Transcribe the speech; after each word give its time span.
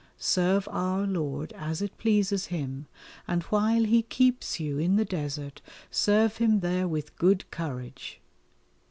Serve 0.17 0.67
Our 0.71 1.05
Lord 1.05 1.53
as 1.53 1.79
it 1.79 1.95
pleases 1.99 2.47
Him, 2.47 2.87
and 3.27 3.43
while 3.43 3.83
He 3.83 4.01
keeps 4.01 4.59
you 4.59 4.79
in 4.79 4.95
the 4.95 5.05
desert 5.05 5.61
serve 5.91 6.37
Him 6.37 6.61
there 6.61 6.87
with 6.87 7.15
good 7.17 7.45
courage. 7.51 8.19